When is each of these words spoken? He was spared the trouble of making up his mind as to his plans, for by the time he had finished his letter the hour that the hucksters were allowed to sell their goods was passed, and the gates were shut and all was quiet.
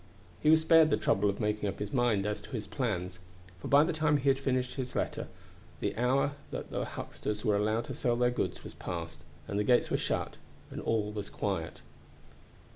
He 0.41 0.49
was 0.49 0.61
spared 0.61 0.89
the 0.89 0.97
trouble 0.97 1.29
of 1.29 1.39
making 1.39 1.69
up 1.69 1.77
his 1.77 1.93
mind 1.93 2.25
as 2.25 2.41
to 2.41 2.49
his 2.49 2.65
plans, 2.65 3.19
for 3.59 3.67
by 3.67 3.83
the 3.83 3.93
time 3.93 4.17
he 4.17 4.29
had 4.29 4.39
finished 4.39 4.73
his 4.73 4.95
letter 4.95 5.27
the 5.79 5.95
hour 5.95 6.31
that 6.49 6.71
the 6.71 6.83
hucksters 6.85 7.45
were 7.45 7.55
allowed 7.55 7.85
to 7.85 7.93
sell 7.93 8.15
their 8.15 8.31
goods 8.31 8.63
was 8.63 8.73
passed, 8.73 9.23
and 9.47 9.59
the 9.59 9.63
gates 9.63 9.91
were 9.91 9.97
shut 9.97 10.37
and 10.71 10.81
all 10.81 11.11
was 11.11 11.29
quiet. 11.29 11.81